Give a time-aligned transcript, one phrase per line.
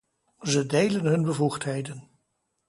[0.39, 2.09] Ze delen hun bevoegdheden.